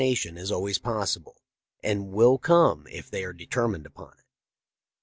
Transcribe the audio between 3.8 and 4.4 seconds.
upon it.'